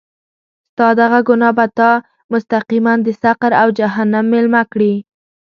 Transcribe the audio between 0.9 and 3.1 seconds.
دغه ګناه به تا مستقیماً د